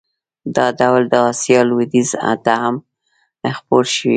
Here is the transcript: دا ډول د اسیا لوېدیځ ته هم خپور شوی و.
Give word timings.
دا 0.55 0.65
ډول 0.79 1.01
د 1.11 1.15
اسیا 1.31 1.59
لوېدیځ 1.69 2.09
ته 2.45 2.53
هم 2.63 2.75
خپور 3.57 3.85
شوی 3.95 4.09
و. 4.09 4.09